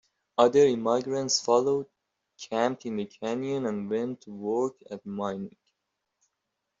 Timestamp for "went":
3.87-4.21